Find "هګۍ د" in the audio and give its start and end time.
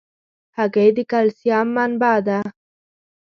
0.57-0.99